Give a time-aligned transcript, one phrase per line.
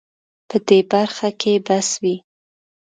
[0.49, 2.15] په دې برخه کې بس وي